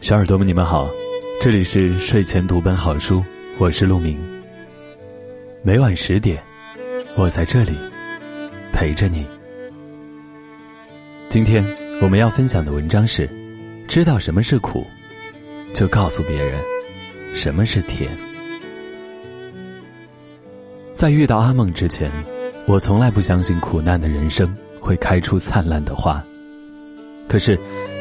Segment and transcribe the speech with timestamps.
[0.00, 0.88] 小耳朵们，你们好，
[1.42, 3.22] 这里是睡前读本好书，
[3.58, 4.18] 我是陆明。
[5.62, 6.42] 每晚十点，
[7.16, 7.76] 我在这里
[8.72, 9.26] 陪着你。
[11.28, 11.62] 今天
[12.00, 13.28] 我们要分享的文章是：
[13.86, 14.86] 知道什么是苦，
[15.74, 16.58] 就告诉别人
[17.34, 18.10] 什么是甜。
[20.94, 22.10] 在遇到阿梦之前，
[22.66, 26.24] 我从来不相信苦难的人生会开出灿烂的花。
[27.30, 27.56] 可是，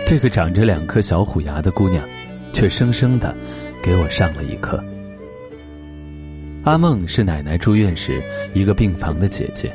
[0.07, 2.03] 这个长着两颗小虎牙的姑娘，
[2.51, 3.37] 却生生的
[3.79, 4.83] 给我上了一课。
[6.63, 8.20] 阿梦是奶奶住院时
[8.55, 9.71] 一个病房的姐姐，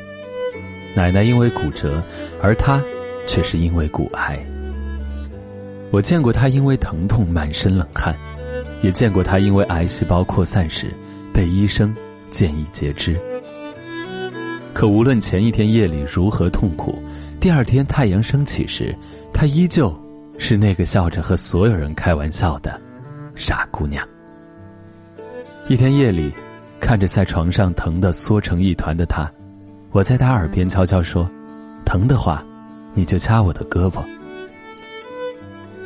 [0.96, 2.02] 奶奶因为骨折，
[2.42, 2.82] 而她
[3.28, 4.45] 却是因为骨癌。
[5.92, 8.12] 我见过她因为疼痛满身冷汗，
[8.82, 10.92] 也见过她因为癌细胞扩散时
[11.32, 11.95] 被医生
[12.28, 13.16] 建议截肢。
[14.74, 17.01] 可无论前一天夜里如何痛苦，
[17.40, 18.95] 第二天太阳升起时，
[19.32, 19.95] 她依旧
[20.37, 22.79] 是那个笑着和所有人开玩笑的
[23.37, 24.07] 傻姑娘。
[25.68, 26.35] 一天夜里，
[26.80, 29.30] 看着在床上疼得缩成一团的她，
[29.93, 31.30] 我在她耳边悄悄说
[31.87, 32.45] ：“疼的话，
[32.95, 34.04] 你就掐我的胳膊。”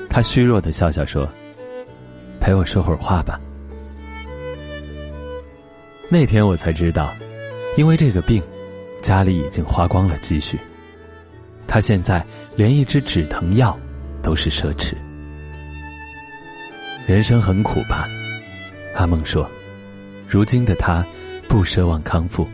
[0.09, 1.29] 她虚弱的笑笑说
[2.41, 3.39] ：“陪我说会儿话吧。”
[6.09, 7.15] 那天我才知道，
[7.77, 8.43] 因为这个病。
[9.01, 10.59] 家里已经花光了积蓄，
[11.67, 12.25] 他现在
[12.57, 13.79] 连一支止疼药
[14.23, 14.95] 都是奢侈。
[17.07, 18.09] 人生很苦吧？
[18.95, 19.49] 阿梦说，
[20.29, 21.07] 如今的他
[21.49, 22.47] 不奢望康复，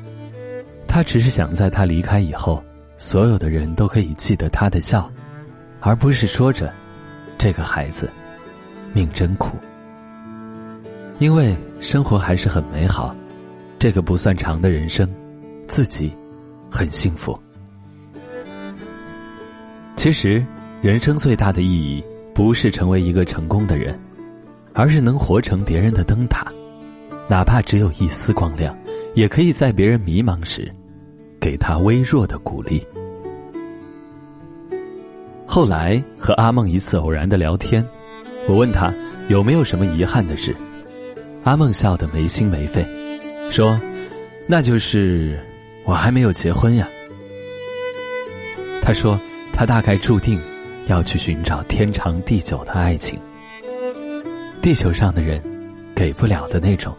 [0.86, 2.62] 他只是想在他离开以后，
[2.97, 5.11] 所有的人都可以记得他的笑，
[5.81, 6.73] 而不是说着
[7.39, 8.08] 这个孩子
[8.92, 9.56] 命真苦。
[11.19, 13.17] 因为生活还是很美好，
[13.79, 15.08] 这个不算长的人生，
[15.67, 16.12] 自己。
[16.75, 17.39] 很幸福。
[19.94, 20.44] 其实，
[20.83, 22.05] 人生最大的意义
[22.35, 23.96] 不是成为一个成功的人，
[24.73, 26.45] 而是能活成别人的灯塔，
[27.29, 28.77] 哪怕只有一丝光亮，
[29.14, 30.68] 也可以在别人迷茫时，
[31.40, 32.85] 给他微弱的鼓励。
[35.46, 37.86] 后来和阿梦一次偶然的聊天，
[38.48, 38.92] 我问他
[39.29, 40.55] 有没有什么遗憾的事，
[41.45, 42.85] 阿梦笑得没心没肺，
[43.48, 43.80] 说
[44.48, 45.39] ：“那就是。”
[45.84, 46.89] 我还没有结婚呀。
[48.80, 49.18] 他说，
[49.52, 50.40] 他大概注定
[50.86, 53.18] 要去寻找天长地久的爱情，
[54.61, 55.42] 地球上的人
[55.94, 56.94] 给不了的那种。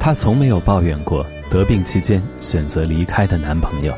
[0.00, 3.94] 他从没有抱怨过得病期间选择离开的男朋友，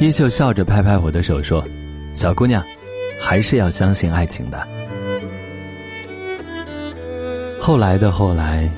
[0.00, 1.64] 依旧笑着拍拍我的手说
[2.14, 2.62] ：“小姑娘，
[3.20, 4.66] 还是要相信爱情的。”
[7.60, 8.68] 后来的后来。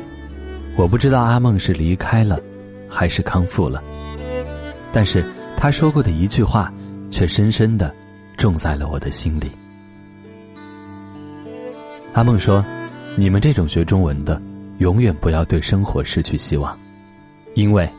[0.78, 2.38] 我不知道阿梦是离开了，
[2.88, 3.82] 还是康复了。
[4.92, 5.24] 但是
[5.56, 6.72] 他说过的一句话，
[7.10, 7.92] 却深深的
[8.36, 9.50] 种在了我的心里。
[12.12, 12.64] 阿梦说
[13.18, 14.40] ：“你们这种学中文的，
[14.78, 16.78] 永远不要对生活失去希望，
[17.54, 17.90] 因为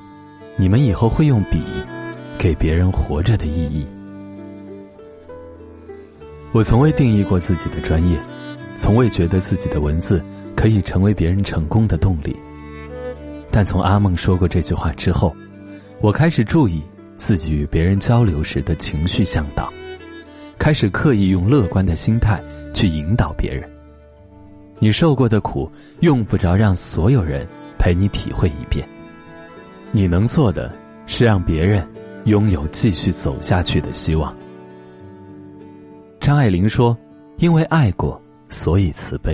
[0.55, 1.61] 你们以后会用笔
[2.37, 3.85] 给别人活着的意义。”
[6.53, 8.17] 我从未定义过自己的专业，
[8.73, 10.23] 从未觉得自己的文字
[10.55, 12.33] 可以成为别人成功的动力。
[13.51, 15.35] 但从阿梦说过这句话之后，
[16.01, 16.81] 我开始注意
[17.15, 19.71] 自己与别人交流时的情绪向导，
[20.57, 22.41] 开始刻意用乐观的心态
[22.73, 23.69] 去引导别人。
[24.77, 27.45] 你受过的苦，用不着让所有人
[27.77, 28.87] 陪你体会一遍。
[29.91, 30.73] 你能做的
[31.07, 31.85] 是让别人
[32.25, 34.33] 拥有继续走下去的希望。
[36.19, 36.95] 张爱玲说
[37.39, 39.33] ：“因为爱过，所以慈悲；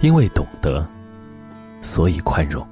[0.00, 0.86] 因为懂得，
[1.80, 2.64] 所以宽容。”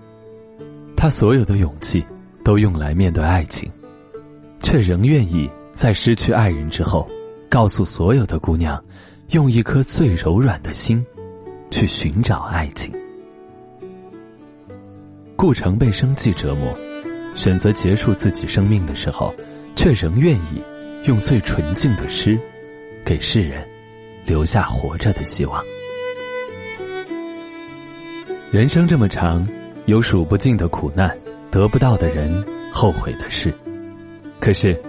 [1.00, 2.04] 他所有的勇气
[2.44, 3.72] 都用来面对爱情，
[4.62, 7.08] 却仍愿意在失去爱人之后，
[7.48, 8.78] 告诉所有的姑娘，
[9.30, 11.02] 用一颗最柔软的心，
[11.70, 12.92] 去寻找爱情。
[15.36, 16.76] 顾城被生计折磨，
[17.34, 19.34] 选择结束自己生命的时候，
[19.74, 20.62] 却仍愿意
[21.06, 22.38] 用最纯净的诗，
[23.06, 23.66] 给世人
[24.26, 25.64] 留下活着的希望。
[28.50, 29.48] 人生这么长。
[29.90, 31.18] 有数不尽的苦难，
[31.50, 33.52] 得不到的人，后悔的事。
[34.38, 34.80] 可是，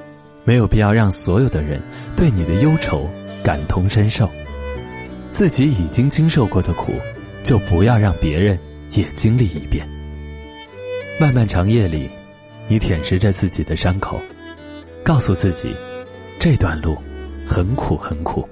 [0.44, 1.81] 没有必要让所有的人
[2.15, 3.09] 对你的忧愁
[3.44, 4.30] 感同身受。
[5.31, 6.94] 自己已经经受过的苦，
[7.42, 8.59] 就不要让别人
[8.92, 9.89] 也经历一遍。
[11.19, 12.07] 漫漫长夜里，
[12.68, 14.21] 你舔舐着自己的伤口，
[15.03, 15.75] 告诉自己，
[16.39, 16.95] 这段路
[17.48, 18.48] 很苦很苦。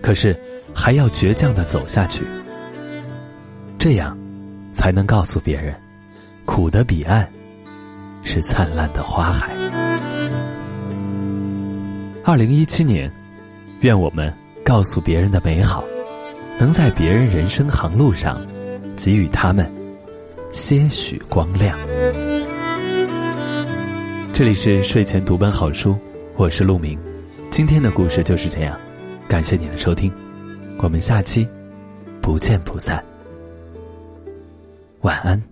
[0.00, 0.38] 可是，
[0.72, 2.24] 还要倔强的走下去。
[3.76, 4.16] 这样。
[4.72, 5.74] 才能告诉别人，
[6.44, 7.28] 苦的彼岸
[8.22, 9.54] 是灿烂的花海。
[12.24, 13.12] 二零一七年，
[13.80, 14.32] 愿我们
[14.64, 15.84] 告诉别人的美好，
[16.58, 18.40] 能在别人人生航路上
[18.96, 19.70] 给予他们
[20.52, 21.76] 些许光亮。
[24.32, 25.98] 这里是睡前读本好书，
[26.36, 26.98] 我是陆明。
[27.50, 28.80] 今天的故事就是这样，
[29.28, 30.10] 感谢你的收听，
[30.78, 31.46] 我们下期
[32.22, 33.11] 不见不散。
[35.02, 35.51] 晚安。